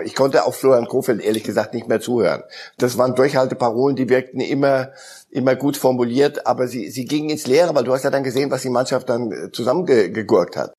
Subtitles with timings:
[0.00, 2.44] Ich konnte auch Florian Kofeld ehrlich gesagt nicht mehr zuhören.
[2.78, 4.88] Das waren Durchhalteparolen, die wirkten immer,
[5.28, 8.50] immer gut formuliert, aber sie, sie gingen ins Leere, weil du hast ja dann gesehen,
[8.50, 10.72] was die Mannschaft dann zusammengegurkt hat.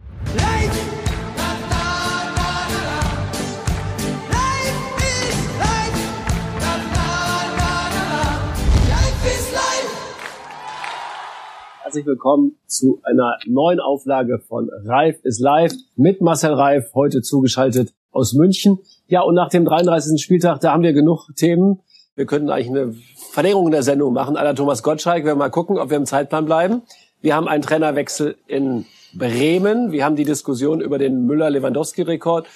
[11.93, 17.93] herzlich willkommen zu einer neuen Auflage von Reif ist live mit Marcel Reif, heute zugeschaltet
[18.09, 18.79] aus München.
[19.13, 20.19] Ja, und nach dem 33.
[20.19, 21.81] Spieltag, da haben wir genug Themen.
[22.15, 22.95] Wir könnten eigentlich eine
[23.29, 25.23] Verlängerung der Sendung machen, aller Thomas Gottschalk.
[25.23, 26.81] Wir mal gucken, ob wir im Zeitplan bleiben.
[27.21, 29.91] Wir haben einen Trainerwechsel in Bremen.
[29.91, 32.47] Wir haben die Diskussion über den Müller-Lewandowski-Rekord.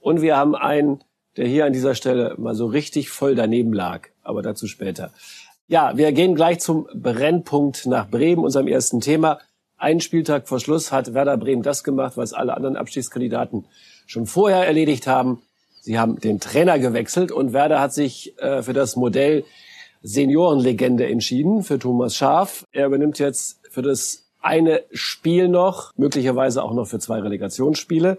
[0.00, 1.04] Und wir haben einen,
[1.36, 4.08] der hier an dieser Stelle mal so richtig voll daneben lag.
[4.24, 5.12] Aber dazu später.
[5.68, 9.38] Ja, wir gehen gleich zum Brennpunkt nach Bremen, unserem ersten Thema.
[9.76, 13.66] Einen Spieltag vor Schluss hat Werder Bremen das gemacht, was alle anderen Abstiegskandidaten
[14.06, 15.42] schon vorher erledigt haben.
[15.80, 19.44] Sie haben den Trainer gewechselt und Werder hat sich äh, für das Modell
[20.02, 22.64] Seniorenlegende entschieden, für Thomas Schaaf.
[22.72, 28.18] Er übernimmt jetzt für das eine Spiel noch, möglicherweise auch noch für zwei Relegationsspiele.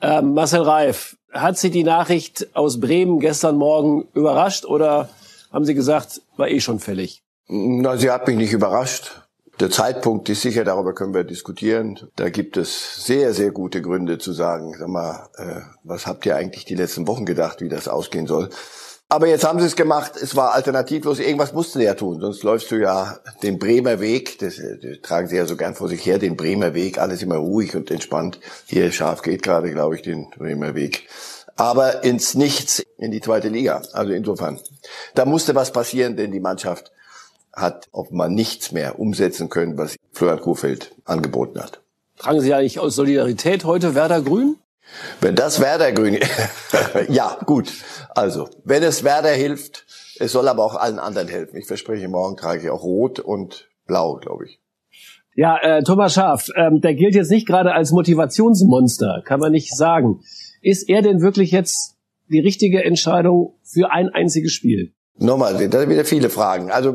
[0.00, 5.08] Ähm, Marcel Reif, hat Sie die Nachricht aus Bremen gestern Morgen überrascht oder
[5.52, 7.22] haben Sie gesagt, war eh schon fällig?
[7.48, 9.25] Na, sie hat mich nicht überrascht.
[9.58, 11.98] Der Zeitpunkt ist sicher, darüber können wir diskutieren.
[12.16, 16.36] Da gibt es sehr, sehr gute Gründe zu sagen, sag mal, äh, was habt ihr
[16.36, 18.50] eigentlich die letzten Wochen gedacht, wie das ausgehen soll?
[19.08, 22.42] Aber jetzt haben sie es gemacht, es war alternativlos, irgendwas mussten sie ja tun, sonst
[22.42, 26.04] läufst du ja den Bremer Weg, das, das tragen sie ja so gern vor sich
[26.04, 28.40] her, den Bremer Weg, alles immer ruhig und entspannt.
[28.66, 31.08] Hier scharf geht gerade, glaube ich, den Bremer Weg
[31.56, 33.82] aber ins Nichts in die zweite Liga.
[33.92, 34.60] Also insofern,
[35.14, 36.92] da musste was passieren, denn die Mannschaft
[37.56, 41.80] hat offenbar nichts mehr umsetzen können, was Florian Kofeld angeboten hat.
[42.18, 44.56] Tragen Sie eigentlich aus Solidarität heute Werder Grün?
[45.20, 46.18] Wenn das Werder Grün,
[47.08, 47.72] ja, gut.
[48.14, 49.84] Also, wenn es Werder hilft,
[50.18, 51.56] es soll aber auch allen anderen helfen.
[51.56, 54.60] Ich verspreche, morgen trage ich auch Rot und Blau, glaube ich.
[55.34, 59.76] Ja, äh, Thomas Schaaf, ähm, der gilt jetzt nicht gerade als Motivationsmonster, kann man nicht
[59.76, 60.20] sagen.
[60.62, 61.96] Ist er denn wirklich jetzt
[62.28, 64.94] die richtige Entscheidung für ein einziges Spiel?
[65.18, 66.70] Nochmal, da sind wieder viele Fragen.
[66.70, 66.94] Also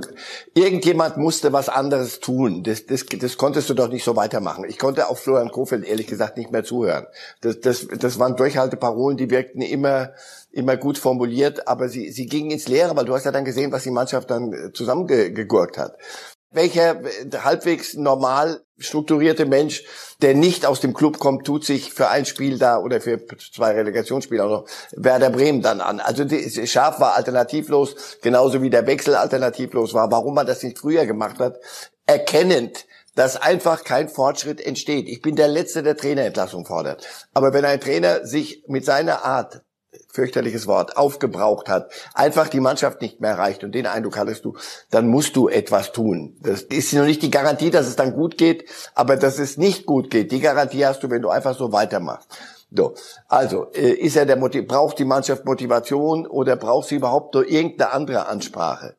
[0.53, 2.61] irgendjemand musste was anderes tun.
[2.61, 4.63] Das, das, das konntest du doch nicht so weitermachen.
[4.67, 7.07] Ich konnte auch Florian Kofeld ehrlich gesagt nicht mehr zuhören.
[7.41, 10.11] Das, das, das waren Durchhalteparolen, die wirkten immer,
[10.51, 13.71] immer gut formuliert, aber sie, sie gingen ins Leere, weil du hast ja dann gesehen,
[13.71, 15.97] was die Mannschaft dann zusammengegurkt hat
[16.51, 17.01] welcher
[17.43, 19.83] halbwegs normal strukturierte Mensch,
[20.21, 23.71] der nicht aus dem Club kommt, tut sich für ein Spiel da oder für zwei
[23.71, 25.99] Relegationsspiele auch noch Werder Bremen dann an.
[25.99, 26.25] Also
[26.65, 30.11] Schaf war alternativlos, genauso wie der Wechsel alternativlos war.
[30.11, 31.57] Warum man das nicht früher gemacht hat,
[32.05, 35.07] erkennend, dass einfach kein Fortschritt entsteht.
[35.07, 37.07] Ich bin der Letzte, der Trainerentlassung fordert.
[37.33, 39.61] Aber wenn ein Trainer sich mit seiner Art
[40.11, 44.55] fürchterliches Wort, aufgebraucht hat, einfach die Mannschaft nicht mehr reicht und den Eindruck hattest du,
[44.89, 46.37] dann musst du etwas tun.
[46.41, 49.85] Das ist noch nicht die Garantie, dass es dann gut geht, aber dass es nicht
[49.85, 52.29] gut geht, die Garantie hast du, wenn du einfach so weitermachst.
[52.73, 52.93] So,
[53.27, 57.47] also äh, ist er der Motiv braucht die Mannschaft Motivation oder braucht sie überhaupt nur
[57.47, 58.95] irgendeine andere Ansprache?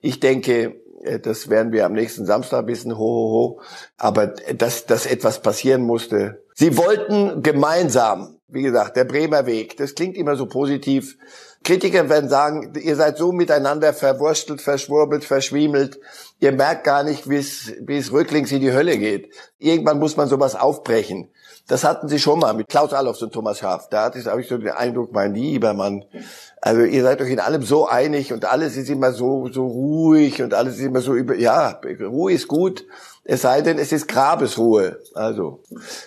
[0.00, 3.60] Ich denke, äh, das werden wir am nächsten Samstag wissen, ho, ho, ho.
[3.96, 6.44] Aber dass, dass etwas passieren musste.
[6.54, 11.16] Sie wollten gemeinsam wie gesagt, der Bremer Weg, das klingt immer so positiv.
[11.64, 15.98] Kritiker werden sagen, ihr seid so miteinander verwurstelt, verschwurbelt, verschwiemelt.
[16.38, 19.30] Ihr merkt gar nicht, wie es, rücklings in die Hölle geht.
[19.58, 21.30] Irgendwann muss man sowas aufbrechen.
[21.66, 23.88] Das hatten sie schon mal mit Klaus Allofs und Thomas Schaaf.
[23.88, 26.04] Da hatte ich, habe ich so den Eindruck, mein lieber Mann.
[26.60, 30.42] Also ihr seid euch in allem so einig und alles ist immer so, so ruhig
[30.42, 32.84] und alles ist immer so über, ja, Ruhe ist gut.
[33.24, 35.00] Es sei denn, es ist Grabesruhe.
[35.14, 35.62] Also,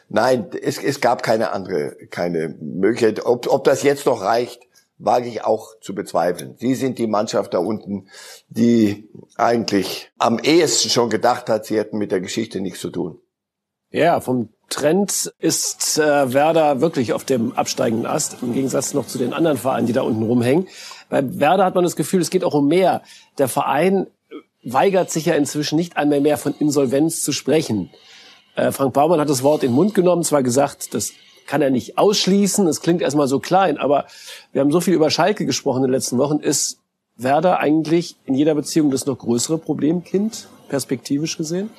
[0.10, 3.26] nein, es, es gab keine andere, keine Möglichkeit.
[3.26, 4.67] Ob, ob das jetzt noch reicht,
[4.98, 6.56] wage ich auch zu bezweifeln.
[6.58, 8.08] Sie sind die Mannschaft da unten,
[8.50, 13.20] die eigentlich am ehesten schon gedacht hat, sie hätten mit der Geschichte nichts zu tun.
[13.90, 19.18] Ja, vom Trend ist äh, Werder wirklich auf dem absteigenden Ast, im Gegensatz noch zu
[19.18, 20.68] den anderen Vereinen, die da unten rumhängen.
[21.10, 23.02] Bei Werder hat man das Gefühl, es geht auch um mehr.
[23.38, 24.08] Der Verein
[24.64, 27.90] weigert sich ja inzwischen nicht einmal mehr von Insolvenz zu sprechen.
[28.56, 31.14] Äh, Frank Baumann hat das Wort in den Mund genommen, zwar gesagt, das
[31.48, 34.06] kann er nicht ausschließen, es klingt erstmal so klein, aber
[34.52, 36.40] wir haben so viel über Schalke gesprochen in den letzten Wochen.
[36.40, 36.80] Ist
[37.16, 41.72] Werder eigentlich in jeder Beziehung das noch größere Problemkind, perspektivisch gesehen?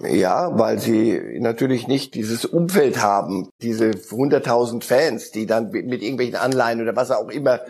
[0.00, 6.36] Ja, weil sie natürlich nicht dieses Umfeld haben, diese 100.000 Fans, die dann mit irgendwelchen
[6.36, 7.60] Anleihen oder was auch immer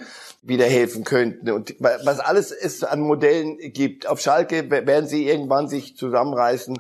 [0.43, 1.51] wieder helfen könnten.
[1.51, 4.07] Und was alles es an Modellen gibt.
[4.07, 6.79] Auf Schalke werden sie irgendwann sich zusammenreißen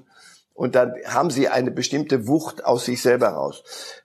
[0.59, 3.63] und dann haben sie eine bestimmte Wucht aus sich selber raus.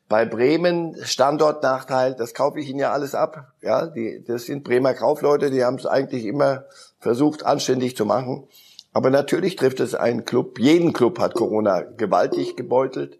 [0.07, 3.53] Bei Bremen Standortnachteil, das kaufe ich ihnen ja alles ab.
[3.63, 6.65] Ja, die, das sind Bremer Kaufleute, die haben es eigentlich immer
[6.99, 8.47] versucht, anständig zu machen.
[8.91, 10.59] Aber natürlich trifft es einen Club.
[10.59, 13.17] Jeden Club hat Corona gewaltig gebeutelt.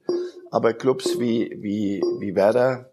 [0.52, 2.92] Aber Clubs wie, wie, wie Werder,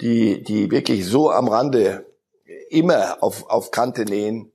[0.00, 2.06] die, die wirklich so am Rande
[2.70, 4.50] immer auf, auf Kante nähen,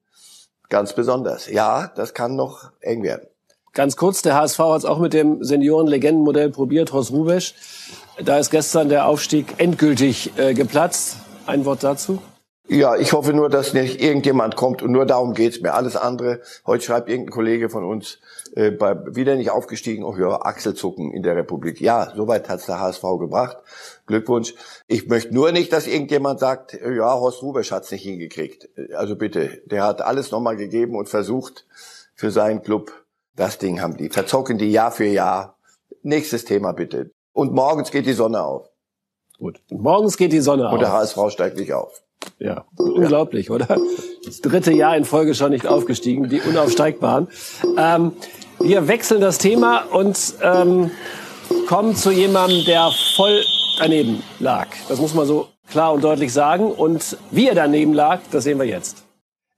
[0.70, 1.48] ganz besonders.
[1.48, 3.28] Ja, das kann noch eng werden.
[3.74, 7.54] Ganz kurz, der HSV hat es auch mit dem Senioren-Legendenmodell probiert, Horst Rubesch.
[8.24, 11.18] Da ist gestern der Aufstieg endgültig äh, geplatzt.
[11.46, 12.20] Ein Wort dazu?
[12.70, 15.74] Ja, ich hoffe nur, dass nicht irgendjemand kommt und nur darum geht's mir.
[15.74, 18.20] Alles andere, heute schreibt irgendein Kollege von uns,
[18.56, 21.80] äh, bei, wieder nicht aufgestiegen, oh ja, Achselzucken in der Republik.
[21.80, 23.58] Ja, soweit hat's der HSV gebracht.
[24.06, 24.54] Glückwunsch.
[24.88, 28.68] Ich möchte nur nicht, dass irgendjemand sagt, ja, Horst Rubesch hat's nicht hingekriegt.
[28.96, 31.66] Also bitte, der hat alles nochmal gegeben und versucht
[32.16, 32.92] für seinen Club.
[33.38, 34.10] Das Ding haben die.
[34.10, 35.58] Verzocken die Jahr für Jahr.
[36.02, 37.12] Nächstes Thema bitte.
[37.34, 38.68] Und morgens geht die Sonne auf.
[39.38, 39.62] Gut.
[39.70, 40.74] Und morgens geht die Sonne auf.
[40.74, 42.02] Und der HSV steigt nicht auf.
[42.40, 43.80] Ja, unglaublich, oder?
[44.26, 47.28] Das dritte Jahr in Folge schon nicht aufgestiegen, die Unaufsteigbaren.
[47.78, 48.14] Ähm,
[48.60, 50.90] wir wechseln das Thema und ähm,
[51.68, 53.44] kommen zu jemandem, der voll
[53.78, 54.68] daneben lag.
[54.90, 56.72] Das muss man so klar und deutlich sagen.
[56.72, 59.07] Und wie er daneben lag, das sehen wir jetzt.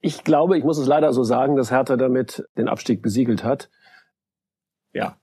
[0.02, 3.70] Ich glaube, ich muss es leider so sagen, dass Hertha damit den Abstieg besiegelt hat.
[4.94, 5.18] Ja,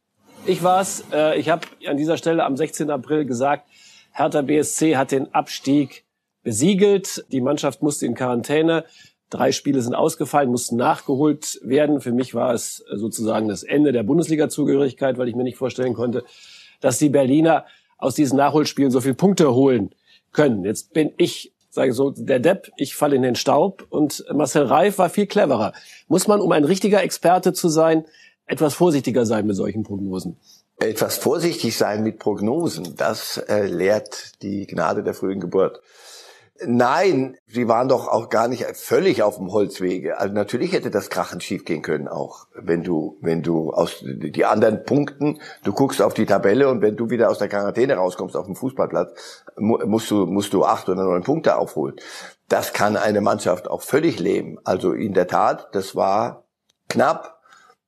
[0.44, 1.05] ich war's.
[1.12, 2.90] Äh, ich habe an dieser Stelle am 16.
[2.90, 3.69] April gesagt,
[4.12, 6.05] Hertha BSC hat den Abstieg
[6.43, 7.25] besiegelt.
[7.32, 8.84] Die Mannschaft musste in Quarantäne.
[9.28, 12.00] Drei Spiele sind ausgefallen, mussten nachgeholt werden.
[12.00, 16.25] Für mich war es sozusagen das Ende der Bundesliga-Zugehörigkeit, weil ich mir nicht vorstellen konnte,
[16.81, 17.67] dass die Berliner
[17.99, 19.90] aus diesen Nachholspielen so viele Punkte holen
[20.32, 20.64] können.
[20.64, 24.99] Jetzt bin ich, sage so, der Depp, ich falle in den Staub und Marcel Reif
[24.99, 25.73] war viel cleverer.
[26.08, 28.06] Muss man, um ein richtiger Experte zu sein,
[28.46, 30.37] etwas vorsichtiger sein mit solchen Prognosen?
[30.78, 35.81] Etwas vorsichtig sein mit Prognosen, das äh, lehrt die Gnade der frühen Geburt.
[36.64, 40.18] Nein, sie waren doch auch gar nicht völlig auf dem Holzwege.
[40.18, 44.84] Also natürlich hätte das Krachen schiefgehen können auch, wenn du, wenn du aus die anderen
[44.84, 48.46] Punkten, du guckst auf die Tabelle und wenn du wieder aus der Quarantäne rauskommst auf
[48.46, 51.96] dem Fußballplatz, musst du, musst du acht oder neun Punkte aufholen.
[52.48, 54.58] Das kann eine Mannschaft auch völlig leben.
[54.64, 56.44] Also in der Tat, das war
[56.88, 57.40] knapp,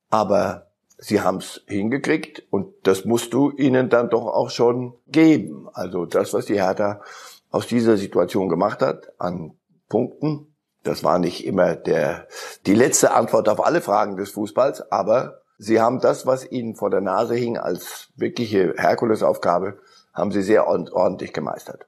[0.09, 0.67] aber
[0.97, 5.69] sie haben es hingekriegt und das musst du ihnen dann doch auch schon geben.
[5.73, 7.01] Also das, was die Hertha
[7.49, 9.53] aus dieser Situation gemacht hat an
[9.87, 10.55] Punkten.
[10.83, 12.27] Das war nicht immer der,
[12.65, 16.89] die letzte Antwort auf alle Fragen des Fußballs, aber sie haben das, was ihnen vor
[16.89, 19.79] der Nase hing, als wirkliche Herkulesaufgabe,
[20.13, 21.85] haben sie sehr ordentlich gemeistert.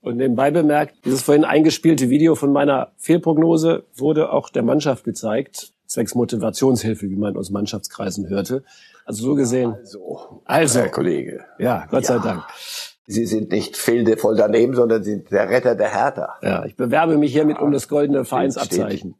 [0.00, 5.72] Und nebenbei bemerkt, dieses vorhin eingespielte Video von meiner Fehlprognose wurde auch der Mannschaft gezeigt,
[5.86, 8.64] zwecks Motivationshilfe, wie man aus Mannschaftskreisen hörte.
[9.04, 9.74] Also so gesehen.
[9.74, 11.44] Also, also Herr Kollege.
[11.58, 12.18] Ja, Gott ja.
[12.18, 12.42] sei Dank.
[13.06, 16.34] Sie sind nicht voll daneben, sondern sind der Retter der Hertha.
[16.42, 19.16] Ja, ich bewerbe mich hiermit um das goldene Vereinsabzeichen.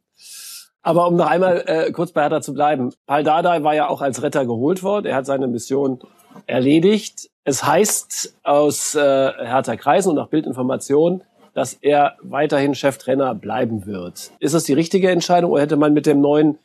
[0.81, 2.93] Aber um noch einmal äh, kurz bei Hertha zu bleiben.
[3.05, 5.05] Paul Dardai war ja auch als Retter geholt worden.
[5.05, 5.99] Er hat seine Mission
[6.45, 7.29] erledigt.
[7.45, 14.31] Es heißt aus äh, Hertha Kreisen und nach Bildinformationen, dass er weiterhin Cheftrainer bleiben wird.
[14.39, 16.57] Ist das die richtige Entscheidung oder hätte man mit dem neuen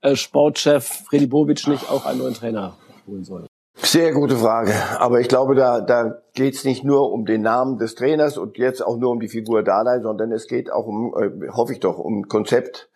[0.00, 2.76] äh, Sportchef Freddy Bobic nicht auch einen neuen Trainer
[3.06, 3.47] holen sollen?
[3.90, 4.74] Sehr gute Frage.
[4.98, 8.58] Aber ich glaube, da, da geht es nicht nur um den Namen des Trainers und
[8.58, 11.80] jetzt auch nur um die Figur Dalai, sondern es geht auch um, äh, hoffe ich
[11.80, 12.90] doch, um Konzept.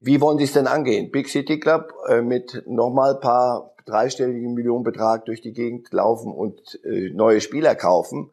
[0.00, 1.10] Wie wollen Sie es denn angehen?
[1.10, 7.10] Big City Club äh, mit nochmal paar dreistelligen Millionenbetrag durch die Gegend laufen und äh,
[7.10, 8.30] neue Spieler kaufen.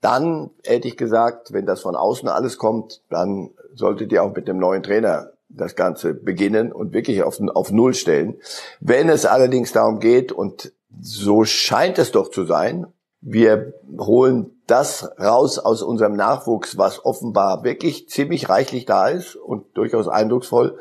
[0.00, 4.48] Dann hätte ich gesagt, wenn das von außen alles kommt, dann solltet ihr auch mit
[4.48, 8.40] dem neuen Trainer das Ganze beginnen und wirklich auf, auf Null stellen.
[8.80, 12.86] Wenn es allerdings darum geht, und so scheint es doch zu sein.
[13.20, 19.76] Wir holen das raus aus unserem Nachwuchs, was offenbar wirklich ziemlich reichlich da ist und
[19.76, 20.78] durchaus eindrucksvoll.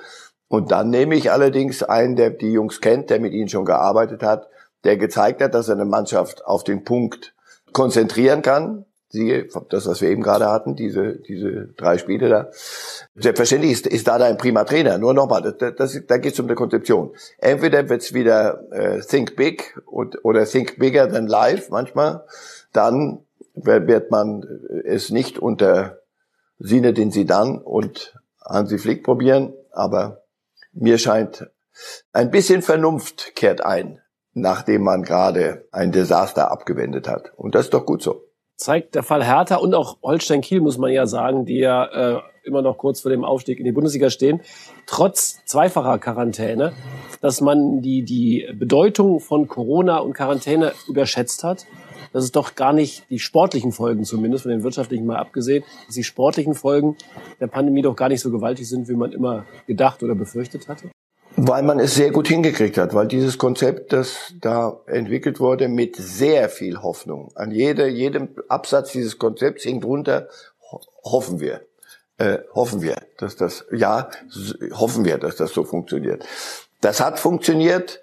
[0.47, 4.23] Und dann nehme ich allerdings einen, der die Jungs kennt, der mit ihnen schon gearbeitet
[4.23, 4.47] hat,
[4.83, 7.33] der gezeigt hat, dass er eine Mannschaft auf den Punkt
[7.71, 12.49] konzentrieren kann, siehe das, was wir eben gerade hatten, diese, diese drei Spiele da.
[13.15, 14.97] Selbstverständlich ist, ist da ein prima Trainer.
[14.97, 17.11] Nur nochmal, das, das, da geht es um die Konzeption.
[17.37, 22.25] Entweder wird's wieder äh, Think Big und, oder Think Bigger than Life manchmal.
[22.73, 23.19] Dann
[23.53, 24.43] wird man
[24.83, 25.99] es nicht unter
[26.57, 29.53] Sinne den Sidan und Hansi Flick probieren.
[29.71, 30.23] Aber
[30.71, 31.51] mir scheint,
[32.13, 34.01] ein bisschen Vernunft kehrt ein,
[34.33, 37.31] nachdem man gerade ein Desaster abgewendet hat.
[37.35, 40.77] Und das ist doch gut so zeigt der Fall Hertha und auch Holstein Kiel, muss
[40.77, 44.09] man ja sagen, die ja äh, immer noch kurz vor dem Aufstieg in die Bundesliga
[44.09, 44.41] stehen,
[44.85, 46.73] trotz zweifacher Quarantäne
[47.21, 51.65] dass man die, die Bedeutung von Corona und Quarantäne überschätzt hat
[52.13, 55.95] dass es doch gar nicht die sportlichen Folgen, zumindest von den wirtschaftlichen mal abgesehen, dass
[55.95, 56.95] die sportlichen Folgen
[57.39, 60.89] der Pandemie doch gar nicht so gewaltig sind, wie man immer gedacht oder befürchtet hatte?
[61.45, 65.97] Weil man es sehr gut hingekriegt hat, weil dieses Konzept, das da entwickelt wurde, mit
[65.97, 67.33] sehr viel Hoffnung.
[67.35, 70.29] An jede, jedem Absatz dieses Konzepts hing drunter,
[71.03, 71.59] hoffen wir.
[72.17, 74.09] Äh, hoffen wir, dass das, ja,
[74.71, 76.25] hoffen wir, dass das so funktioniert.
[76.79, 77.99] Das hat funktioniert.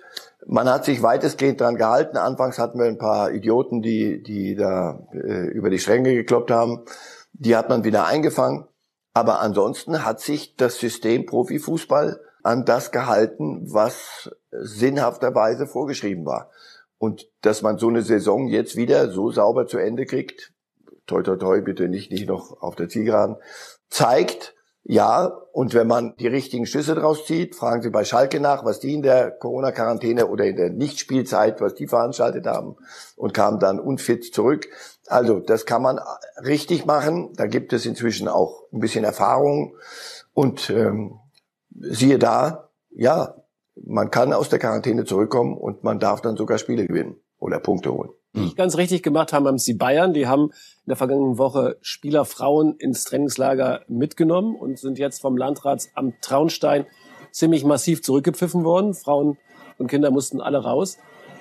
[0.47, 2.18] Man hat sich weitestgehend dran gehalten.
[2.18, 6.85] Anfangs hatten wir ein paar Idioten, die, die da äh, über die Stränge gekloppt haben.
[7.32, 8.66] Die hat man wieder eingefangen.
[9.14, 16.50] Aber ansonsten hat sich das System Profifußball an das gehalten, was sinnhafterweise vorgeschrieben war.
[16.99, 20.52] Und dass man so eine Saison jetzt wieder so sauber zu Ende kriegt,
[21.06, 23.37] toi toi toi, bitte nicht, nicht noch auf der Zielgeraden,
[23.88, 28.64] zeigt, ja, und wenn man die richtigen Schlüsse draus zieht, fragen Sie bei Schalke nach,
[28.64, 32.76] was die in der Corona-Quarantäne oder in der Nichtspielzeit, was die veranstaltet haben
[33.16, 34.68] und kamen dann unfit zurück.
[35.06, 36.00] Also das kann man
[36.44, 37.32] richtig machen.
[37.35, 39.76] Da gibt es inzwischen auch ein bisschen Erfahrung.
[40.32, 41.18] Und ähm,
[41.78, 43.34] siehe da, ja,
[43.74, 47.92] man kann aus der Quarantäne zurückkommen und man darf dann sogar Spiele gewinnen oder Punkte
[47.92, 48.10] holen.
[48.32, 50.12] Nicht ganz richtig gemacht haben, haben es die Bayern.
[50.12, 55.88] Die haben in der vergangenen Woche Spielerfrauen ins Trainingslager mitgenommen und sind jetzt vom Landrat
[55.94, 56.86] am Traunstein
[57.32, 58.94] ziemlich massiv zurückgepfiffen worden.
[58.94, 59.36] Frauen
[59.78, 60.98] und Kinder mussten alle raus.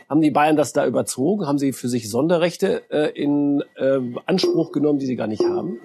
[0.10, 1.46] Haben die Bayern das da überzogen?
[1.46, 5.80] Haben sie für sich Sonderrechte äh, in äh, Anspruch genommen, die sie gar nicht haben?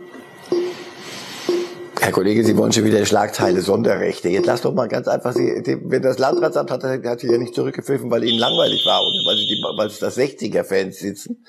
[2.00, 4.28] Herr Kollege, Sie wollen schon wieder Schlagzeile, Sonderrechte.
[4.28, 7.54] Jetzt lass doch mal ganz einfach, Sie, wenn das Landratsamt hat, hat sich ja nicht
[7.54, 11.44] zurückgepfiffen, weil Ihnen langweilig war oder weil, Sie die, weil es da 60er-Fans sitzen,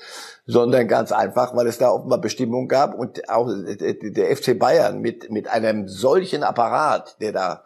[0.46, 5.30] sondern ganz einfach, weil es da offenbar Bestimmungen gab und auch der FC Bayern mit,
[5.30, 7.64] mit einem solchen Apparat, der da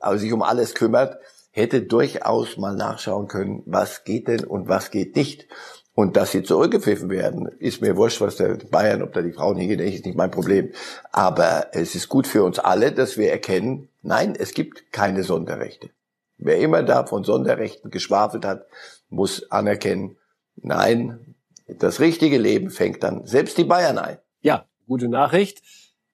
[0.00, 1.18] also sich um alles kümmert,
[1.50, 5.46] hätte durchaus mal nachschauen können, was geht denn und was geht nicht.
[5.94, 9.56] Und dass sie zurückgepfiffen werden, ist mir wurscht, was der Bayern, ob da die Frauen
[9.56, 10.72] hingehen, ist nicht mein Problem.
[11.12, 15.90] Aber es ist gut für uns alle, dass wir erkennen, nein, es gibt keine Sonderrechte.
[16.36, 18.66] Wer immer da von Sonderrechten geschwafelt hat,
[19.08, 20.16] muss anerkennen,
[20.56, 21.36] nein,
[21.68, 24.18] das richtige Leben fängt dann selbst die Bayern ein.
[24.42, 25.62] Ja, gute Nachricht.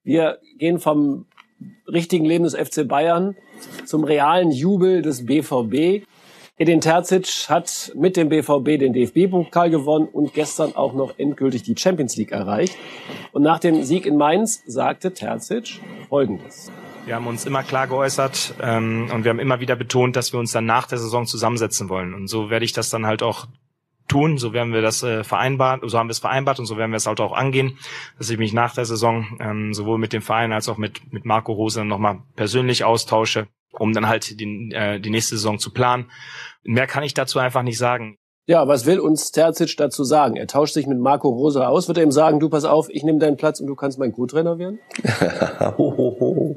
[0.03, 1.27] Wir gehen vom
[1.87, 3.35] richtigen Leben des FC Bayern
[3.87, 6.07] zum realen Jubel des BVB.
[6.61, 11.75] Edin Terzic hat mit dem BVB den DFB-Pokal gewonnen und gestern auch noch endgültig die
[11.75, 12.77] Champions League erreicht.
[13.33, 16.71] Und nach dem Sieg in Mainz sagte Terzic Folgendes.
[17.07, 20.39] Wir haben uns immer klar geäußert ähm, und wir haben immer wieder betont, dass wir
[20.39, 22.13] uns dann nach der Saison zusammensetzen wollen.
[22.13, 23.47] Und so werde ich das dann halt auch
[24.07, 24.37] tun.
[24.37, 26.99] So werden wir das äh, vereinbart, so haben wir es vereinbart und so werden wir
[26.99, 27.79] es halt auch angehen,
[28.19, 31.25] dass ich mich nach der Saison ähm, sowohl mit dem Verein als auch mit mit
[31.25, 36.11] Marco Rose nochmal persönlich austausche, um dann halt die, äh, die nächste Saison zu planen
[36.63, 38.19] Mehr kann ich dazu einfach nicht sagen.
[38.47, 40.35] Ja, was will uns Terzic dazu sagen?
[40.35, 41.87] Er tauscht sich mit Marco Rosa aus.
[41.87, 44.11] Wird er ihm sagen, du pass auf, ich nehme deinen Platz und du kannst mein
[44.13, 44.81] Co-Trainer werden?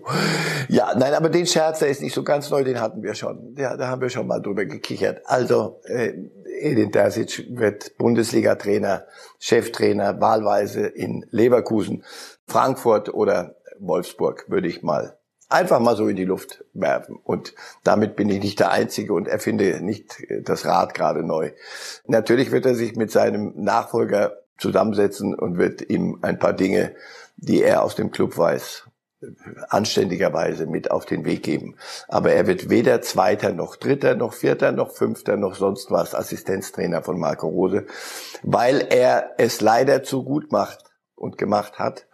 [0.69, 3.53] ja, nein, aber den Scherz, der ist nicht so ganz neu, den hatten wir schon.
[3.57, 5.21] Ja, da haben wir schon mal drüber gekichert.
[5.25, 6.13] Also, äh,
[6.61, 9.05] Edin Terzic wird Bundesliga-Trainer,
[9.37, 12.03] Cheftrainer, wahlweise in Leverkusen,
[12.47, 15.19] Frankfurt oder Wolfsburg, würde ich mal
[15.53, 17.19] einfach mal so in die Luft werfen.
[17.23, 21.51] Und damit bin ich nicht der Einzige und erfinde nicht das Rad gerade neu.
[22.05, 26.95] Natürlich wird er sich mit seinem Nachfolger zusammensetzen und wird ihm ein paar Dinge,
[27.37, 28.87] die er aus dem Club weiß,
[29.69, 31.75] anständigerweise mit auf den Weg geben.
[32.07, 37.03] Aber er wird weder Zweiter noch Dritter noch Vierter noch Fünfter noch sonst was Assistenztrainer
[37.03, 37.85] von Marco Rose,
[38.41, 40.79] weil er es leider zu gut macht
[41.15, 42.07] und gemacht hat,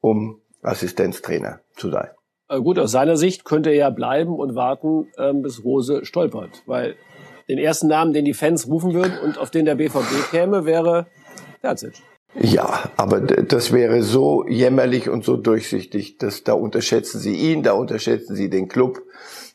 [0.00, 2.10] um Assistenztrainer zu sein.
[2.52, 6.62] Äh, gut, aus seiner Sicht könnte er ja bleiben und warten, ähm, bis Rose stolpert.
[6.66, 6.96] Weil
[7.48, 11.06] den ersten Namen, den die Fans rufen würden und auf den der BVB käme, wäre
[11.62, 11.94] Terzic.
[12.34, 17.72] Ja, aber das wäre so jämmerlich und so durchsichtig, dass da unterschätzen Sie ihn, da
[17.72, 19.02] unterschätzen Sie den Club.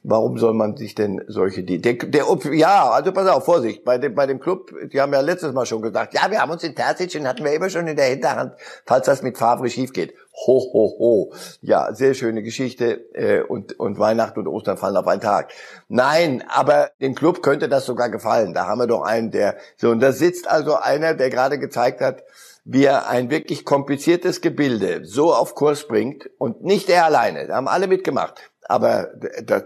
[0.03, 3.97] Warum soll man sich denn solche die der, der ja, also pass auf, Vorsicht, bei
[3.97, 6.63] dem bei dem Club, die haben ja letztes Mal schon gesagt, ja, wir haben uns
[6.63, 8.53] in Terzic, den hatten wir immer schon in der Hinterhand,
[8.85, 10.13] falls das mit Favre schief geht.
[10.45, 11.33] Ho ho ho.
[11.61, 15.51] Ja, sehr schöne Geschichte äh, und und Weihnachten und Ostern fallen auf einen Tag.
[15.87, 18.53] Nein, aber dem Club könnte das sogar gefallen.
[18.53, 22.01] Da haben wir doch einen, der so und da sitzt also einer, der gerade gezeigt
[22.01, 22.23] hat,
[22.69, 27.55] wie er ein wirklich kompliziertes Gebilde so auf Kurs bringt und nicht er alleine, da
[27.55, 29.07] haben alle mitgemacht, aber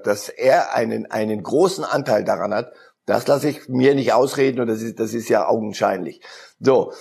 [0.03, 2.71] dass er einen, einen großen Anteil daran hat,
[3.07, 6.21] das lasse ich mir nicht ausreden und das ist, das ist ja augenscheinlich.
[6.59, 6.93] So,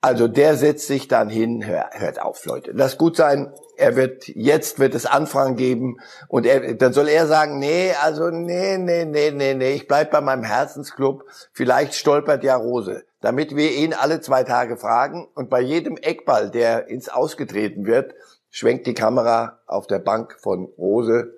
[0.00, 2.70] Also der setzt sich dann hin, hör, hört auf, Leute.
[2.72, 3.52] Lass gut sein.
[3.76, 5.96] Er wird, jetzt wird es Anfragen geben
[6.28, 10.12] und er, dann soll er sagen, nee, also nee, nee, nee, nee, nee, ich bleib
[10.12, 11.24] bei meinem Herzensclub.
[11.52, 13.04] Vielleicht stolpert ja Rose.
[13.20, 18.14] Damit wir ihn alle zwei Tage fragen und bei jedem Eckball, der ins Ausgetreten wird,
[18.50, 21.34] schwenkt die Kamera auf der Bank von Rose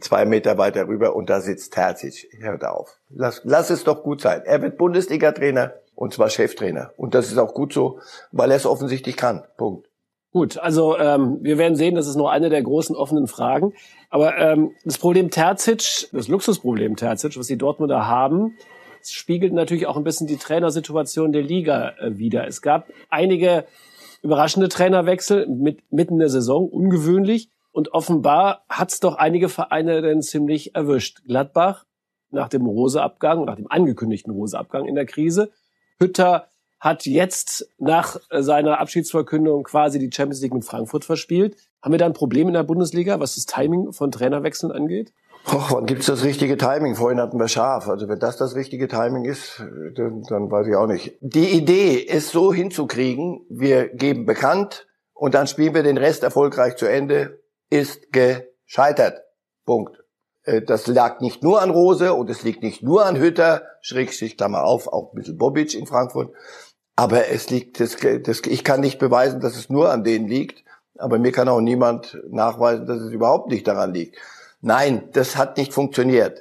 [0.00, 2.28] zwei Meter weiter rüber und da sitzt Terzic.
[2.40, 2.98] Hört auf.
[3.10, 4.42] Lass, lass es doch gut sein.
[4.44, 6.92] Er wird Bundesliga-Trainer und zwar Cheftrainer.
[6.96, 7.98] Und das ist auch gut so,
[8.30, 9.42] weil er es offensichtlich kann.
[9.56, 9.88] Punkt.
[10.30, 13.72] Gut, also ähm, wir werden sehen, das ist nur eine der großen offenen Fragen.
[14.10, 18.54] Aber ähm, das Problem Terzic, das Luxusproblem Terzic, was die Dortmunder haben,
[19.02, 22.46] spiegelt natürlich auch ein bisschen die Trainersituation der Liga äh, wider.
[22.46, 23.64] Es gab einige
[24.22, 27.48] überraschende Trainerwechsel mit, mitten in der Saison, ungewöhnlich.
[27.72, 31.24] Und offenbar hat es doch einige Vereine denn ziemlich erwischt.
[31.26, 31.86] Gladbach
[32.30, 35.50] nach dem Rose-Abgang, nach dem angekündigten Rose-Abgang in der Krise.
[36.00, 36.48] Hütter
[36.78, 41.56] hat jetzt nach seiner Abschiedsverkündung quasi die Champions League mit Frankfurt verspielt.
[41.82, 45.12] Haben wir da ein Problem in der Bundesliga, was das Timing von Trainerwechseln angeht?
[45.46, 46.96] Och, wann gibt's das richtige Timing?
[46.96, 47.88] Vorhin hatten wir scharf.
[47.88, 51.16] Also wenn das das richtige Timing ist, dann, dann weiß ich auch nicht.
[51.20, 56.76] Die Idee, es so hinzukriegen, wir geben bekannt und dann spielen wir den Rest erfolgreich
[56.76, 59.22] zu Ende, ist gescheitert.
[59.64, 60.05] Punkt.
[60.46, 64.38] Äh, das lag nicht nur an Rose und es liegt nicht nur an Hütter, Schrägstrich,
[64.38, 66.32] Klammer auf, auch ein bisschen Bobic in Frankfurt.
[66.94, 70.64] Aber es liegt, das, das, ich kann nicht beweisen, dass es nur an denen liegt,
[70.96, 74.16] aber mir kann auch niemand nachweisen, dass es überhaupt nicht daran liegt.
[74.62, 76.40] Nein, das hat nicht funktioniert.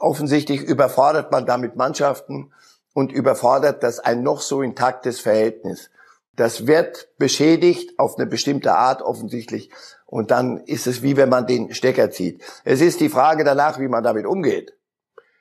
[0.00, 2.52] Offensichtlich überfordert man damit Mannschaften
[2.94, 5.90] und überfordert das ein noch so intaktes Verhältnis.
[6.34, 9.70] Das wird beschädigt auf eine bestimmte Art offensichtlich.
[10.12, 12.42] Und dann ist es wie wenn man den Stecker zieht.
[12.64, 14.74] Es ist die Frage danach, wie man damit umgeht.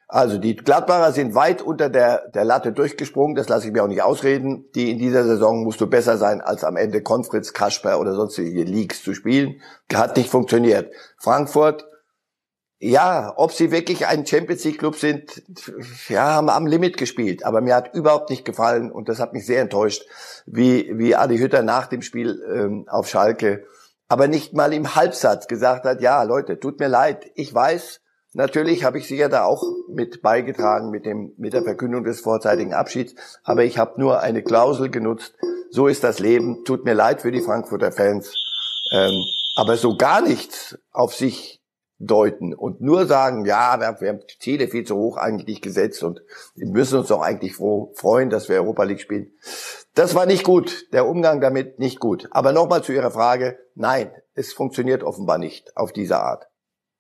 [0.08, 3.90] Also die Gladbacher sind weit unter der, der Latte durchgesprungen, das lasse ich mir auch
[3.90, 4.64] nicht ausreden.
[4.74, 8.64] Die in dieser Saison musst du besser sein, als am Ende Konfritz, Kasper oder sonstige
[8.64, 9.60] Leagues zu spielen.
[9.94, 10.94] Hat nicht funktioniert.
[11.18, 11.86] Frankfurt
[12.84, 15.44] ja, ob sie wirklich ein Champions League Club sind,
[16.08, 17.46] ja, haben am Limit gespielt.
[17.46, 20.04] Aber mir hat überhaupt nicht gefallen und das hat mich sehr enttäuscht,
[20.48, 23.66] wie, wie Adi Hütter nach dem Spiel ähm, auf Schalke,
[24.12, 27.32] aber nicht mal im Halbsatz gesagt hat, ja, Leute, tut mir leid.
[27.36, 28.02] Ich weiß,
[28.34, 32.74] natürlich habe ich sicher da auch mit beigetragen mit dem, mit der Verkündung des vorzeitigen
[32.74, 33.16] Abschieds.
[33.46, 35.36] Aber ich habe nur eine Klausel genutzt.
[35.70, 36.66] So ist das Leben.
[36.66, 38.36] Tut mir leid für die Frankfurter Fans.
[38.92, 39.24] Ähm,
[39.56, 41.61] aber so gar nichts auf sich
[42.06, 46.22] deuten und nur sagen, ja, wir haben, haben Ziele viel zu hoch eigentlich gesetzt und
[46.56, 49.32] wir müssen uns doch eigentlich froh, freuen, dass wir Europa League spielen.
[49.94, 52.28] Das war nicht gut, der Umgang damit nicht gut.
[52.32, 56.48] Aber nochmal zu Ihrer Frage, nein, es funktioniert offenbar nicht auf diese Art.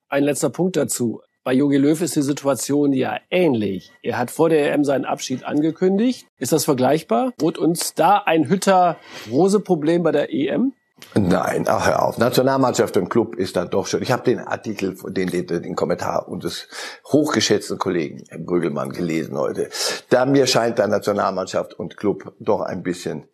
[0.09, 1.21] Ein letzter Punkt dazu.
[1.43, 3.91] Bei Jogi Löw ist die Situation ja ähnlich.
[4.03, 6.27] Er hat vor der EM seinen Abschied angekündigt.
[6.37, 7.33] Ist das vergleichbar?
[7.39, 10.73] Droht uns da ein Hütter-Rose-Problem bei der EM?
[11.13, 12.17] Nein, ach hör auf.
[12.17, 14.01] Nationalmannschaft und Club ist dann doch schon.
[14.01, 16.67] Ich habe den Artikel, den, den, den Kommentar unseres
[17.11, 19.69] hochgeschätzten Kollegen Herr Brügelmann gelesen heute.
[20.09, 23.27] Da mir scheint da Nationalmannschaft und Club doch ein bisschen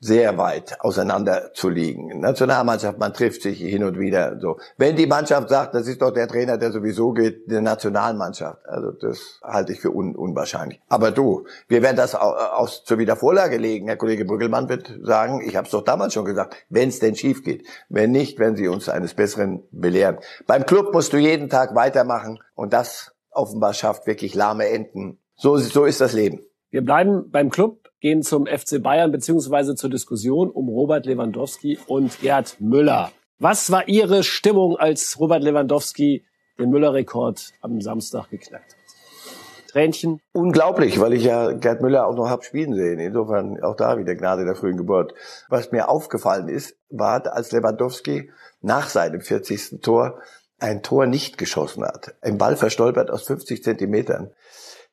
[0.00, 2.20] sehr weit auseinander zu liegen.
[2.20, 4.58] Nationalmannschaft, man trifft sich hin und wieder so.
[4.76, 8.66] Wenn die Mannschaft sagt, das ist doch der Trainer, der sowieso geht, der Nationalmannschaft.
[8.66, 10.80] Also das halte ich für un unwahrscheinlich.
[10.88, 13.86] Aber du, wir werden das aus zur Wiedervorlage legen.
[13.86, 17.16] Herr Kollege Brüggelmann wird sagen, ich habe es doch damals schon gesagt, wenn es denn
[17.16, 17.66] schief geht.
[17.88, 20.18] Wenn nicht, werden Sie uns eines Besseren belehren.
[20.46, 25.18] Beim Club musst du jeden Tag weitermachen und das offenbar schafft wirklich lahme Enden.
[25.36, 26.40] So, so ist das Leben.
[26.70, 32.20] Wir bleiben beim Club gehen zum FC Bayern beziehungsweise zur Diskussion um Robert Lewandowski und
[32.20, 33.10] Gerd Müller.
[33.40, 36.24] Was war Ihre Stimmung, als Robert Lewandowski
[36.56, 39.72] den Müller-Rekord am Samstag geknackt hat?
[39.72, 40.20] Tränchen?
[40.32, 43.00] Unglaublich, weil ich ja Gerd Müller auch noch hab spielen sehen.
[43.00, 45.12] Insofern auch da wieder Gnade der frühen Geburt.
[45.48, 49.80] Was mir aufgefallen ist, war, als Lewandowski nach seinem 40.
[49.82, 50.20] Tor
[50.60, 52.14] ein Tor nicht geschossen hat.
[52.22, 54.30] Ein Ball verstolpert aus 50 Zentimetern.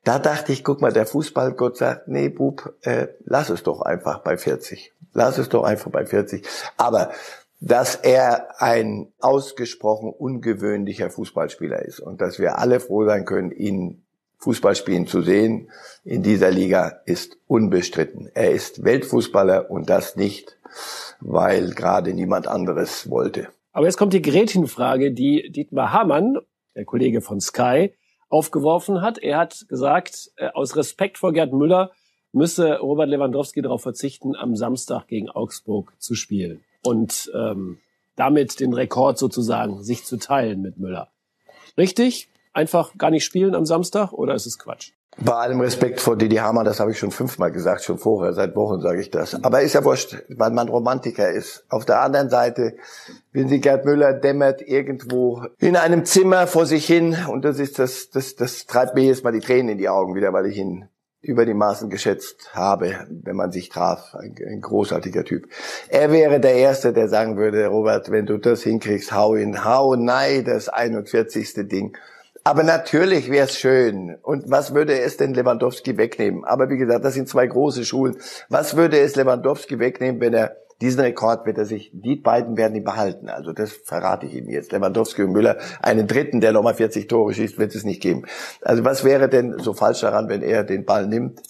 [0.04, 4.20] Da dachte ich, guck mal, der Fußballgott sagt, nee, Bub, äh, lass es doch einfach
[4.20, 4.92] bei 40.
[5.14, 6.46] Lass es doch einfach bei 40.
[6.78, 7.12] Aber
[7.62, 14.04] dass er ein ausgesprochen ungewöhnlicher Fußballspieler ist und dass wir alle froh sein können, ihn
[14.40, 15.72] Fußball spielen zu sehen
[16.04, 18.30] in dieser Liga ist unbestritten.
[18.34, 20.58] Er ist Weltfußballer und das nicht,
[21.22, 23.48] weil gerade niemand anderes wollte.
[23.72, 26.38] Aber jetzt kommt die Gretchenfrage, die Dietmar Hamann,
[26.76, 27.94] der Kollege von Sky,
[28.34, 29.20] aufgeworfen hat.
[29.20, 31.92] Er hat gesagt, äh, aus Respekt vor Gerd Müller
[32.32, 37.78] müsse Robert Lewandowski darauf verzichten, am Samstag gegen Augsburg zu spielen und ähm,
[38.16, 41.12] damit den Rekord sozusagen sich zu teilen mit Müller.
[41.78, 42.28] Richtig?
[42.54, 44.94] Einfach gar nicht spielen am Samstag oder ist es Quatsch?
[45.18, 48.56] Bei allem Respekt vor Didi Hamann, das habe ich schon fünfmal gesagt, schon vorher, seit
[48.56, 49.42] Wochen sage ich das.
[49.44, 51.66] Aber ist ja wurscht, weil man Romantiker ist.
[51.70, 52.76] Auf der anderen Seite,
[53.32, 57.78] wenn Sie Gerd Müller dämmert irgendwo in einem Zimmer vor sich hin und das ist
[57.78, 60.58] das, das, das treibt mir jetzt mal die Tränen in die Augen wieder, weil ich
[60.58, 60.90] ihn
[61.24, 64.14] über die Maßen geschätzt habe, wenn man sich traf.
[64.14, 65.48] Ein, ein, großartiger Typ.
[65.88, 69.96] Er wäre der Erste, der sagen würde, Robert, wenn du das hinkriegst, hau ihn, hau,
[69.96, 71.54] nein, das 41.
[71.70, 71.96] Ding.
[72.46, 74.18] Aber natürlich wäre es schön.
[74.22, 76.44] Und was würde es denn Lewandowski wegnehmen?
[76.44, 78.18] Aber wie gesagt, das sind zwei große Schulen.
[78.50, 82.76] Was würde es Lewandowski wegnehmen, wenn er diesen Rekord wird er sich, die beiden werden
[82.76, 83.30] ihn behalten.
[83.30, 84.74] Also das verrate ich Ihnen jetzt.
[84.74, 88.26] Lewandowski und Müller, einen dritten, der nochmal 40 Tore schießt, wird es nicht geben.
[88.62, 91.42] Also was wäre denn so falsch daran, wenn er den Ball nimmt,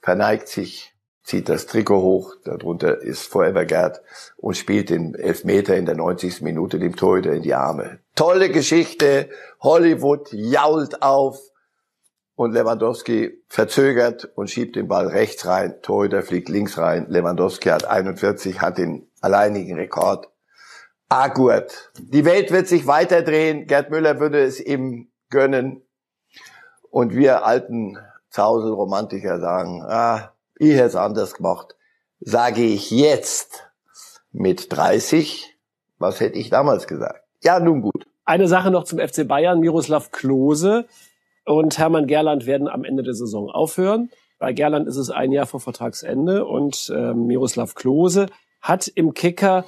[0.00, 4.02] verneigt sich, zieht das Trikot hoch, darunter ist Forever Gerd
[4.36, 6.40] und spielt den Elfmeter in der 90.
[6.40, 8.00] Minute dem Torhüter in die Arme.
[8.14, 11.40] Tolle Geschichte, Hollywood jault auf
[12.34, 15.80] und Lewandowski verzögert und schiebt den Ball rechts rein.
[15.80, 17.06] Torhüter fliegt links rein.
[17.08, 20.28] Lewandowski hat 41, hat den alleinigen Rekord.
[21.08, 23.66] Ah gut, die Welt wird sich weiterdrehen.
[23.66, 25.82] Gerd Müller würde es ihm gönnen.
[26.90, 27.98] Und wir alten
[28.30, 31.76] Zausel-Romantiker sagen, ah, ich hätte es anders gemacht.
[32.20, 33.70] Sage ich jetzt
[34.32, 35.58] mit 30,
[35.98, 37.22] was hätte ich damals gesagt?
[37.42, 38.06] Ja, nun gut.
[38.24, 39.60] Eine Sache noch zum FC Bayern.
[39.60, 40.86] Miroslav Klose
[41.44, 44.10] und Hermann Gerland werden am Ende der Saison aufhören.
[44.38, 48.26] Bei Gerland ist es ein Jahr vor Vertragsende und äh, Miroslav Klose
[48.60, 49.64] hat im Kicker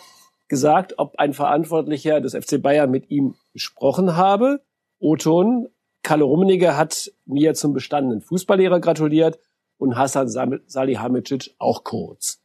[0.48, 4.62] gesagt, ob ein Verantwortlicher des FC Bayern mit ihm gesprochen habe.
[5.00, 5.68] Oton,
[6.02, 9.38] Kalle Rummenigge hat mir zum bestandenen Fußballlehrer gratuliert
[9.78, 12.40] und Hassan Salihamidzic auch kurz.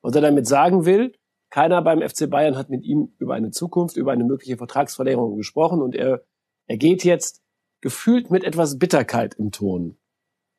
[0.00, 1.12] Was er damit sagen will,
[1.50, 5.82] keiner beim FC Bayern hat mit ihm über eine Zukunft, über eine mögliche Vertragsverlängerung gesprochen
[5.82, 6.22] und er,
[6.66, 7.42] er geht jetzt
[7.80, 9.96] gefühlt mit etwas Bitterkeit im Ton.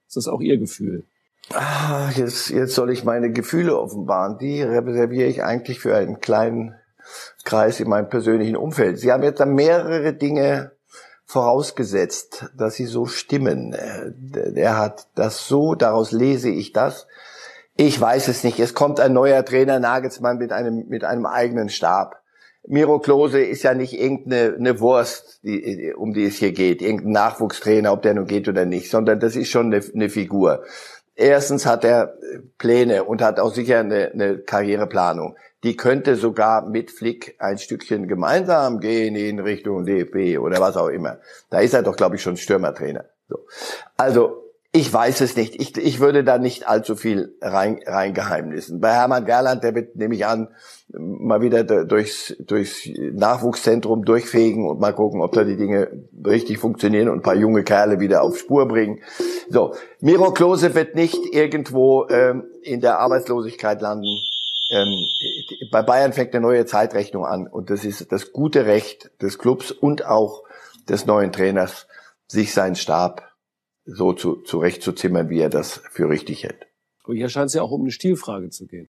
[0.07, 1.05] Ist das auch Ihr Gefühl?
[1.53, 4.37] Ah, jetzt, jetzt soll ich meine Gefühle offenbaren.
[4.37, 6.75] Die reserviere ich eigentlich für einen kleinen
[7.43, 8.99] Kreis in meinem persönlichen Umfeld.
[8.99, 10.71] Sie haben jetzt da mehrere Dinge
[11.25, 13.75] vorausgesetzt, dass sie so stimmen.
[14.13, 17.07] Der hat das so, daraus lese ich das.
[17.83, 18.59] Ich weiß es nicht.
[18.59, 22.21] Es kommt ein neuer Trainer Nagelsmann mit einem, mit einem eigenen Stab.
[22.67, 27.13] Miro Klose ist ja nicht irgendeine eine Wurst, die, um die es hier geht, irgendein
[27.13, 30.63] Nachwuchstrainer, ob der nun geht oder nicht, sondern das ist schon eine, eine Figur.
[31.15, 32.13] Erstens hat er
[32.59, 35.35] Pläne und hat auch sicher eine, eine Karriereplanung.
[35.63, 40.89] Die könnte sogar mit Flick ein Stückchen gemeinsam gehen in Richtung DFB oder was auch
[40.89, 41.17] immer.
[41.49, 43.05] Da ist er doch, glaube ich, schon Stürmertrainer.
[43.27, 43.39] So.
[43.97, 44.40] Also
[44.73, 45.59] ich weiß es nicht.
[45.59, 48.79] Ich, ich würde da nicht allzu viel rein, reingeheimnissen.
[48.79, 50.47] Bei Hermann Gerland, der wird, nehme ich an,
[50.93, 55.89] mal wieder durchs, durchs Nachwuchszentrum durchfegen und mal gucken, ob da die Dinge
[56.25, 59.01] richtig funktionieren und ein paar junge Kerle wieder auf Spur bringen.
[59.49, 64.21] So, Miro Klose wird nicht irgendwo ähm, in der Arbeitslosigkeit landen.
[64.69, 64.95] Ähm,
[65.69, 69.71] bei Bayern fängt eine neue Zeitrechnung an und das ist das gute Recht des Clubs
[69.71, 70.43] und auch
[70.87, 71.87] des neuen Trainers,
[72.27, 73.30] sich seinen Stab
[73.85, 76.67] so zu, zurechtzuzimmern, wie er das für richtig hält.
[77.03, 78.89] Aber hier scheint es ja auch um eine Stilfrage zu gehen.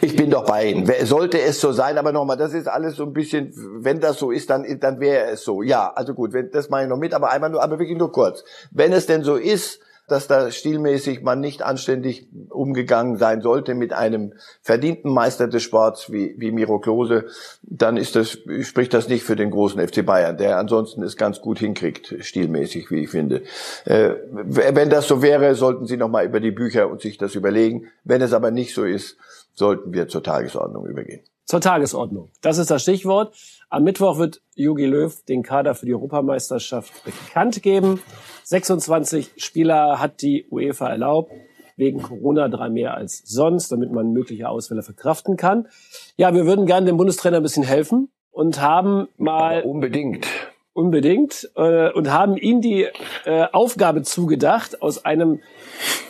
[0.00, 0.88] Ich bin doch bei Ihnen.
[1.04, 4.30] Sollte es so sein, aber nochmal, das ist alles so ein bisschen, wenn das so
[4.30, 5.62] ist, dann, dann wäre es so.
[5.62, 8.12] Ja, also gut, wenn, das mache ich noch mit, aber einmal nur, aber wirklich nur
[8.12, 8.44] kurz.
[8.70, 13.92] Wenn es denn so ist, dass da stilmäßig man nicht anständig umgegangen sein sollte mit
[13.92, 17.26] einem verdienten Meister des Sports wie, wie Miro Klose,
[17.62, 21.40] dann ist das, spricht das nicht für den großen FC Bayern, der ansonsten es ganz
[21.40, 23.42] gut hinkriegt, stilmäßig, wie ich finde.
[23.84, 27.88] Äh, wenn das so wäre, sollten Sie nochmal über die Bücher und sich das überlegen.
[28.04, 29.16] Wenn es aber nicht so ist,
[29.54, 31.22] sollten wir zur Tagesordnung übergehen.
[31.44, 32.30] Zur Tagesordnung.
[32.42, 33.34] Das ist das Stichwort.
[33.70, 38.02] Am Mittwoch wird Jogi Löw den Kader für die Europameisterschaft bekannt geben.
[38.44, 41.32] 26 Spieler hat die UEFA erlaubt.
[41.76, 45.68] Wegen Corona drei mehr als sonst, damit man mögliche Ausfälle verkraften kann.
[46.16, 49.58] Ja, wir würden gerne dem Bundestrainer ein bisschen helfen und haben mal.
[49.58, 50.26] Aber unbedingt.
[50.72, 51.50] Unbedingt.
[51.54, 52.88] Äh, und haben ihm die
[53.26, 55.40] äh, Aufgabe zugedacht, aus einem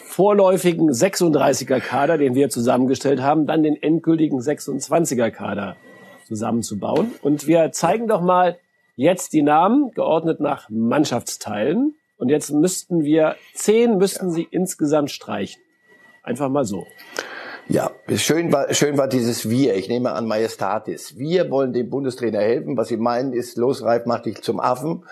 [0.05, 5.77] vorläufigen 36er Kader, den wir zusammengestellt haben, dann den endgültigen 26er Kader
[6.29, 7.13] zusammenzubauen.
[7.23, 8.59] Und wir zeigen doch mal
[8.95, 11.97] jetzt die Namen, geordnet nach Mannschaftsteilen.
[12.19, 14.33] Und jetzt müssten wir, zehn müssten ja.
[14.33, 15.63] Sie insgesamt streichen.
[16.23, 16.85] Einfach mal so.
[17.69, 19.77] Ja, schön war, schön war dieses Wir.
[19.77, 21.17] Ich nehme an Majestatis.
[21.17, 22.77] Wir wollen dem Bundestrainer helfen.
[22.77, 25.05] Was Sie meinen ist, los, Reif, mach dich zum Affen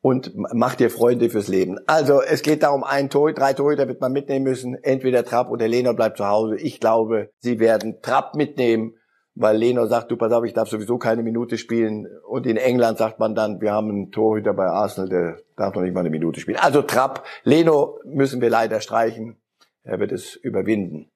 [0.00, 1.78] und mach dir Freunde fürs Leben.
[1.86, 4.74] Also es geht darum, ein Tor, drei Torhüter wird man mitnehmen müssen.
[4.74, 6.56] Entweder Trapp oder Lehner bleibt zu Hause.
[6.56, 8.94] Ich glaube, sie werden Trapp mitnehmen
[9.34, 12.06] weil Leno sagt, du pass auf, ich darf sowieso keine Minute spielen.
[12.26, 15.82] Und in England sagt man dann, wir haben einen Torhüter bei Arsenal, der darf noch
[15.82, 16.58] nicht mal eine Minute spielen.
[16.58, 19.36] Also Trapp, Leno müssen wir leider streichen.
[19.82, 21.10] Er wird es überwinden.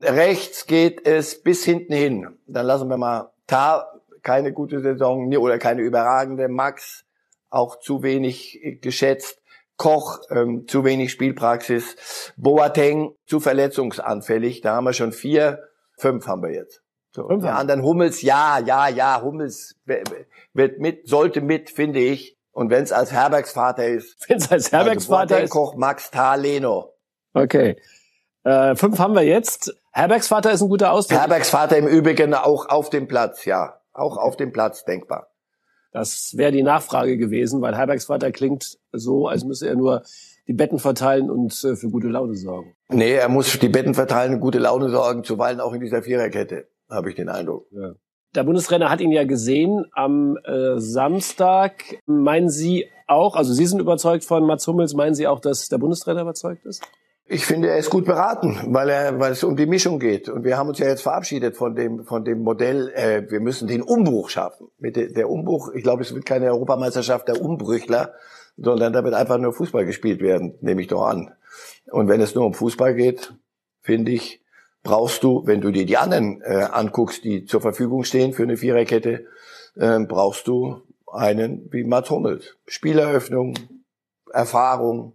[0.00, 2.38] Rechts geht es bis hinten hin.
[2.46, 6.48] Dann lassen wir mal Tar, keine gute Saison oder keine überragende.
[6.48, 7.04] Max,
[7.50, 9.42] auch zu wenig geschätzt.
[9.76, 12.32] Koch, ähm, zu wenig Spielpraxis.
[12.36, 14.60] Boateng, zu verletzungsanfällig.
[14.60, 15.62] Da haben wir schon vier.
[15.96, 16.82] Fünf haben wir jetzt.
[17.10, 17.28] So.
[17.28, 22.36] Der anderen Hummels, ja, ja, ja, Hummels wird mit, sollte mit, finde ich.
[22.52, 24.28] Und wenn es als Herbergsvater ist.
[24.28, 25.50] Wenn es als Herbergsvater also ist.
[25.50, 26.92] Koch, Max Taleno.
[27.32, 27.76] Okay.
[28.44, 29.74] Äh, fünf haben wir jetzt.
[29.92, 31.18] Herbergsvater ist ein guter Ausdruck.
[31.18, 33.80] Herbergsvater im Übrigen auch auf dem Platz, ja.
[33.92, 35.28] Auch auf dem Platz denkbar.
[35.92, 40.02] Das wäre die Nachfrage gewesen, weil Herbergsvater klingt so, als müsse er nur
[40.46, 42.74] die Betten verteilen und äh, für gute Laune sorgen.
[42.88, 46.68] Nee, er muss die Betten verteilen und gute Laune sorgen, zuweilen auch in dieser Viererkette,
[46.88, 47.66] habe ich den Eindruck.
[47.72, 47.94] Ja.
[48.34, 52.00] Der Bundestrainer hat ihn ja gesehen am äh, Samstag.
[52.06, 55.78] Meinen Sie auch, also Sie sind überzeugt von Mats Hummels, meinen Sie auch, dass der
[55.78, 56.82] Bundestrainer überzeugt ist?
[57.30, 60.30] Ich finde, er ist gut beraten, weil er, weil es um die Mischung geht.
[60.30, 62.90] Und wir haben uns ja jetzt verabschiedet von dem, von dem Modell.
[62.94, 64.68] Äh, wir müssen den Umbruch schaffen.
[64.78, 68.14] Mit de, der Umbruch, ich glaube, es wird keine Europameisterschaft der Umbrüchler,
[68.56, 71.34] sondern da wird einfach nur Fußball gespielt werden, nehme ich doch an.
[71.90, 73.34] Und wenn es nur um Fußball geht,
[73.82, 74.42] finde ich,
[74.82, 78.56] brauchst du, wenn du dir die anderen äh, anguckst, die zur Verfügung stehen für eine
[78.56, 79.26] Viererkette,
[79.76, 82.56] äh, brauchst du einen wie Mats Hummels.
[82.66, 83.54] Spieleröffnung,
[84.32, 85.14] Erfahrung,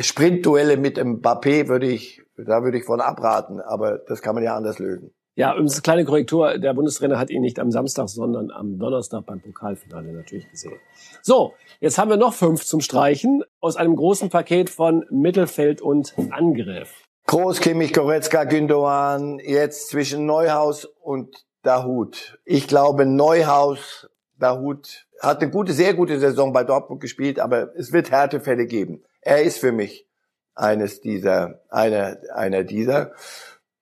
[0.00, 4.56] Sprintduelle mit Mbappé würde ich, da würde ich von abraten, aber das kann man ja
[4.56, 5.12] anders lösen.
[5.34, 9.24] Ja, und eine kleine Korrektur, der Bundestrainer hat ihn nicht am Samstag, sondern am Donnerstag
[9.24, 10.80] beim Pokalfinale natürlich gesehen.
[11.22, 16.12] So, jetzt haben wir noch fünf zum Streichen aus einem großen Paket von Mittelfeld und
[16.32, 17.07] Angriff.
[17.28, 22.38] Groß, Kimmich, Goretzka, Gündogan, jetzt zwischen Neuhaus und Dahut.
[22.46, 27.92] Ich glaube, Neuhaus, Dahut hat eine gute, sehr gute Saison bei Dortmund gespielt, aber es
[27.92, 29.04] wird Härtefälle geben.
[29.20, 30.08] Er ist für mich
[30.54, 33.12] eines dieser, einer, einer dieser.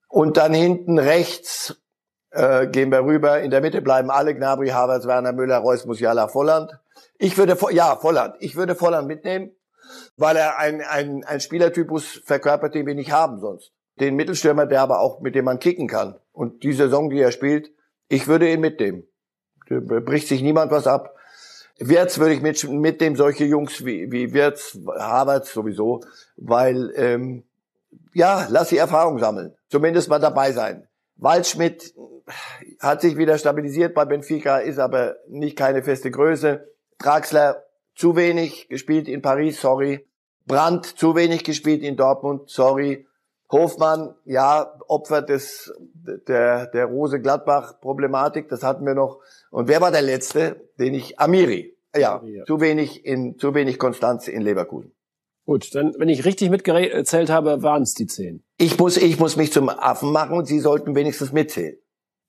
[0.09, 1.81] Und dann hinten rechts
[2.33, 3.43] äh, gehen wir rüber.
[3.43, 6.81] In der Mitte bleiben alle Gnabry, Havertz, Werner Müller, Reus, Musiala, Volland.
[7.17, 8.35] Ich würde, ja, Volland.
[8.41, 9.53] Ich würde Volland mitnehmen,
[10.17, 13.73] weil er ein, ein, ein Spielertypus verkörpert, den wir nicht haben sonst.
[14.01, 16.17] Den Mittelstürmer, der aber auch, mit dem man kicken kann.
[16.33, 17.71] Und die Saison, die er spielt,
[18.09, 19.05] ich würde ihn mitnehmen.
[19.69, 21.17] Da bricht sich niemand was ab.
[21.79, 26.03] Wirtz würde ich mit, mit dem solche Jungs wie, wie Wirtz, Havertz sowieso,
[26.37, 27.45] weil, ähm,
[28.15, 29.55] ja, lass die Erfahrung sammeln.
[29.69, 30.89] Zumindest mal dabei sein.
[31.17, 31.95] Waldschmidt
[32.81, 36.67] hat sich wieder stabilisiert bei Benfica, ist aber nicht keine feste Größe.
[36.99, 37.66] Draxler
[37.97, 40.07] zu wenig gespielt in Paris, sorry.
[40.47, 43.07] Brandt zu wenig gespielt in Dortmund, sorry.
[43.51, 45.73] Hofmann, ja, Opfer des,
[46.29, 49.21] der, der Rose-Gladbach-Problematik, das hatten wir noch.
[49.51, 51.77] Und wer war der Letzte, den ich, Amiri.
[51.97, 52.45] Ja, Amiri, ja.
[52.45, 54.93] zu wenig in, zu wenig Konstanz in Leverkusen.
[55.45, 58.43] Gut, dann, wenn ich richtig mitgezählt habe, waren es die zehn.
[58.59, 61.77] Ich muss, ich muss mich zum Affen machen und Sie sollten wenigstens mitzählen.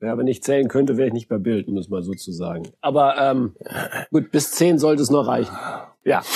[0.02, 2.32] Ja, wenn ich zählen könnte, wäre ich nicht bei Bild, um es mal so zu
[2.32, 2.70] sagen.
[2.82, 3.56] Aber ähm,
[4.12, 5.58] gut, bis zehn sollte es noch reichen.
[6.04, 6.22] Ja.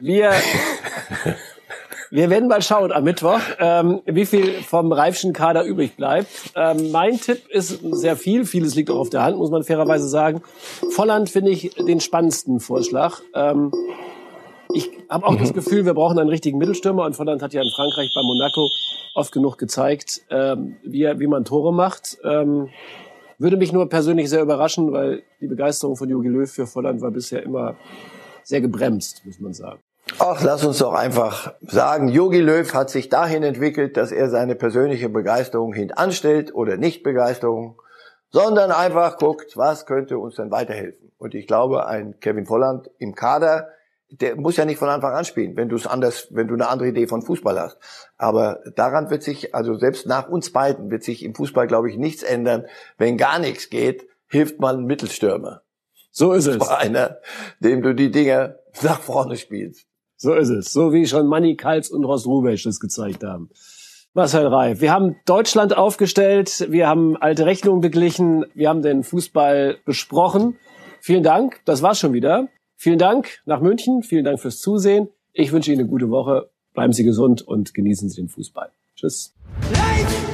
[0.00, 0.32] Wir
[2.12, 6.28] wir werden mal schauen am Mittwoch, ähm, wie viel vom Reifschen Kader übrig bleibt.
[6.54, 8.44] Ähm, mein Tipp ist sehr viel.
[8.44, 10.42] Vieles liegt auch auf der Hand, muss man fairerweise sagen.
[10.90, 13.20] Volland finde ich den spannendsten Vorschlag.
[13.34, 13.72] Ähm,
[14.74, 15.38] ich habe auch mhm.
[15.38, 18.68] das Gefühl, wir brauchen einen richtigen Mittelstürmer und Volland hat ja in Frankreich bei Monaco
[19.14, 22.18] oft genug gezeigt, ähm, wie, wie man Tore macht.
[22.24, 22.68] Ähm,
[23.38, 27.10] würde mich nur persönlich sehr überraschen, weil die Begeisterung von Jogi Löw für Volland war
[27.10, 27.76] bisher immer
[28.44, 29.80] sehr gebremst, muss man sagen.
[30.18, 34.54] Ach, lass uns doch einfach sagen, Yogi Löw hat sich dahin entwickelt, dass er seine
[34.54, 37.80] persönliche Begeisterung hintanstellt oder nicht Begeisterung,
[38.30, 41.12] sondern einfach guckt, was könnte uns denn weiterhelfen.
[41.18, 43.68] Und ich glaube, ein Kevin Volland im Kader,
[44.20, 46.68] der muss ja nicht von Anfang an spielen, wenn du es anders, wenn du eine
[46.68, 47.78] andere Idee von Fußball hast.
[48.18, 51.96] Aber daran wird sich, also selbst nach uns beiden wird sich im Fußball, glaube ich,
[51.96, 52.66] nichts ändern.
[52.98, 55.62] Wenn gar nichts geht, hilft man ein Mittelstürmer.
[56.10, 56.60] So ist es.
[56.68, 57.18] Einer,
[57.60, 59.86] dem du die Dinge nach vorne spielst.
[60.16, 60.72] So ist es.
[60.72, 63.50] So wie schon Manny Kals und Ross Rubesch das gezeigt haben.
[64.14, 69.78] Marcel Reif, wir haben Deutschland aufgestellt, wir haben alte Rechnungen beglichen, wir haben den Fußball
[69.86, 70.58] besprochen.
[71.00, 72.48] Vielen Dank, das war's schon wieder.
[72.82, 75.08] Vielen Dank nach München, vielen Dank fürs Zusehen.
[75.32, 78.72] Ich wünsche Ihnen eine gute Woche, bleiben Sie gesund und genießen Sie den Fußball.
[78.96, 79.36] Tschüss.
[79.72, 80.31] Life!